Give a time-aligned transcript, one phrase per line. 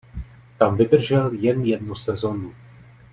[0.57, 2.53] Tam vydržel jen jednu sezonu.